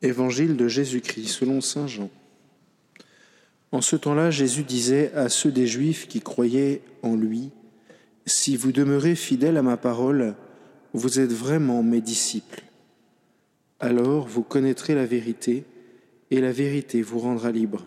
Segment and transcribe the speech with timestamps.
[0.00, 2.10] Évangile de Jésus-Christ selon Saint Jean.
[3.72, 7.50] En ce temps-là, Jésus disait à ceux des Juifs qui croyaient en lui,
[8.24, 10.36] Si vous demeurez fidèles à ma parole,
[10.94, 12.62] vous êtes vraiment mes disciples.
[13.80, 15.64] Alors vous connaîtrez la vérité,
[16.30, 17.84] et la vérité vous rendra libre.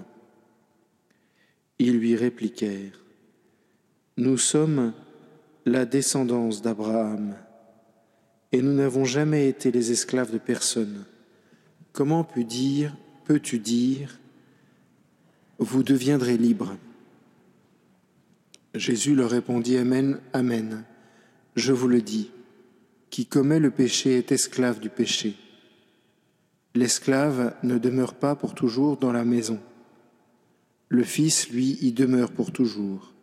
[1.80, 3.04] Ils lui répliquèrent,
[4.18, 4.94] Nous sommes
[5.66, 7.36] la descendance d'Abraham,
[8.52, 11.06] et nous n'avons jamais été les esclaves de personne.
[11.94, 12.96] Comment peux dire,
[13.26, 14.20] peux-tu dire,
[15.60, 16.78] vous deviendrez libres
[18.74, 20.86] Jésus leur répondit, Amen, Amen.
[21.56, 22.32] Je vous le dis,
[23.10, 25.36] qui commet le péché est esclave du péché.
[26.74, 29.60] L'esclave ne demeure pas pour toujours dans la maison.
[30.88, 33.14] Le Fils, lui, y demeure pour toujours.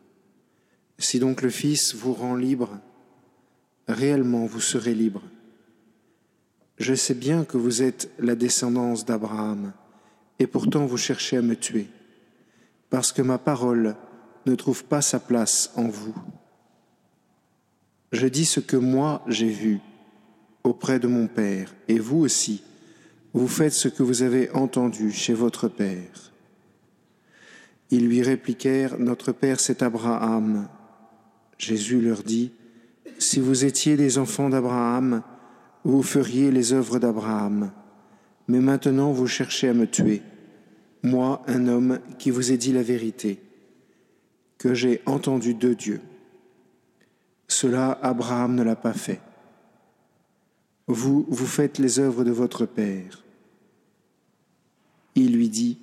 [0.99, 2.79] Si donc le Fils vous rend libre,
[3.87, 5.23] réellement vous serez libre.
[6.79, 9.73] Je sais bien que vous êtes la descendance d'Abraham,
[10.39, 11.89] et pourtant vous cherchez à me tuer,
[12.89, 13.97] parce que ma parole
[14.47, 16.15] ne trouve pas sa place en vous.
[18.13, 19.81] Je dis ce que moi j'ai vu
[20.63, 22.63] auprès de mon Père, et vous aussi,
[23.35, 26.33] vous faites ce que vous avez entendu chez votre Père.
[27.91, 30.69] Ils lui répliquèrent, Notre Père c'est Abraham.
[31.59, 32.53] Jésus leur dit,
[33.19, 35.23] Si vous étiez des enfants d'Abraham,
[35.93, 37.73] vous feriez les œuvres d'Abraham.
[38.47, 40.23] Mais maintenant vous cherchez à me tuer,
[41.03, 43.41] moi, un homme qui vous ai dit la vérité,
[44.59, 46.01] que j'ai entendu de Dieu.
[47.47, 49.21] Cela, Abraham ne l'a pas fait.
[50.89, 53.23] Vous, vous faites les œuvres de votre Père.
[55.15, 55.79] Il lui dit,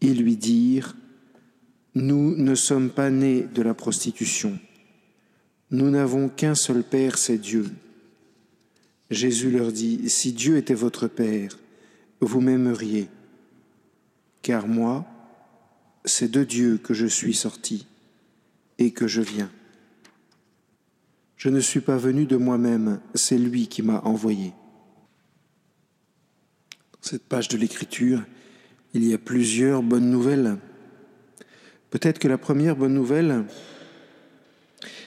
[0.00, 0.96] ils lui dirent,
[1.94, 4.58] Nous ne sommes pas nés de la prostitution.
[5.70, 7.66] Nous n'avons qu'un seul Père, c'est Dieu.
[9.10, 11.58] Jésus leur dit, Si Dieu était votre Père,
[12.20, 13.08] vous m'aimeriez,
[14.42, 15.06] car moi,
[16.04, 17.86] c'est de Dieu que je suis sorti
[18.78, 19.50] et que je viens.
[21.36, 24.52] Je ne suis pas venu de moi-même, c'est lui qui m'a envoyé.
[26.92, 28.22] Dans cette page de l'Écriture,
[28.94, 30.56] il y a plusieurs bonnes nouvelles.
[31.90, 33.44] Peut-être que la première bonne nouvelle,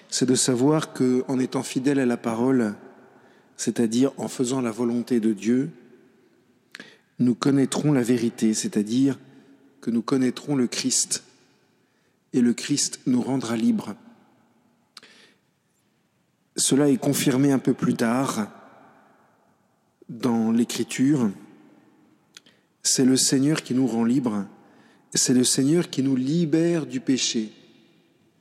[0.09, 2.75] c'est de savoir que, en étant fidèle à la parole,
[3.57, 5.71] c'est-à-dire en faisant la volonté de Dieu,
[7.19, 9.19] nous connaîtrons la vérité, c'est-à-dire
[9.81, 11.23] que nous connaîtrons le Christ,
[12.33, 13.95] et le Christ nous rendra libres.
[16.55, 18.51] Cela est confirmé un peu plus tard
[20.09, 21.31] dans l'Écriture.
[22.83, 24.45] C'est le Seigneur qui nous rend libres,
[25.13, 27.51] c'est le Seigneur qui nous libère du péché,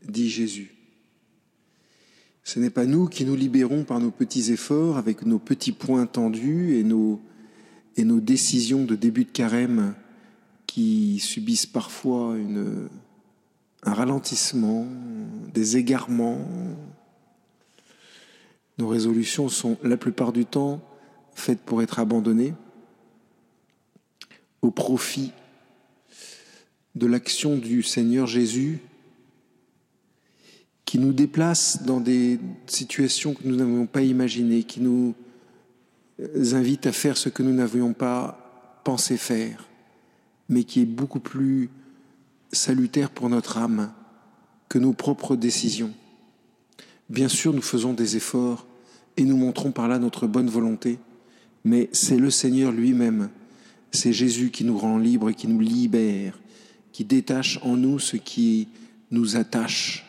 [0.06, 0.75] dit Jésus.
[2.46, 6.06] Ce n'est pas nous qui nous libérons par nos petits efforts, avec nos petits points
[6.06, 7.20] tendus et nos,
[7.96, 9.96] décisions de début de carême
[10.68, 12.36] qui subissent parfois
[13.82, 14.86] un ralentissement,
[15.52, 16.38] des égarements.
[18.78, 20.80] Nos résolutions sont la plupart du temps
[21.34, 22.54] faites pour être abandonnées
[24.62, 25.32] au profit
[26.94, 28.78] de l'action du Seigneur Jésus
[30.96, 35.14] qui nous déplace dans des situations que nous n'avions pas imaginées, qui nous
[36.54, 39.68] invite à faire ce que nous n'avions pas pensé faire,
[40.48, 41.68] mais qui est beaucoup plus
[42.50, 43.92] salutaire pour notre âme
[44.70, 45.92] que nos propres décisions.
[47.10, 48.66] Bien sûr, nous faisons des efforts
[49.18, 50.98] et nous montrons par là notre bonne volonté,
[51.62, 53.28] mais c'est le Seigneur lui-même,
[53.90, 56.40] c'est Jésus qui nous rend libres et qui nous libère,
[56.92, 58.68] qui détache en nous ce qui
[59.10, 60.05] nous attache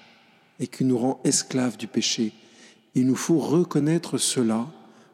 [0.60, 2.34] et qui nous rend esclaves du péché.
[2.96, 4.68] Il nous faut reconnaître cela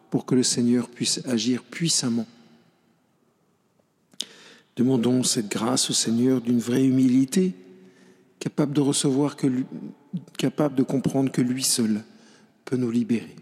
[0.10, 2.28] pour que le Seigneur puisse agir puissamment.
[4.76, 7.54] Demandons cette grâce au Seigneur d'une vraie humilité,
[8.40, 9.36] capable de recevoir
[10.84, 12.04] comprendre que lui seul
[12.66, 13.36] peut nous libérer.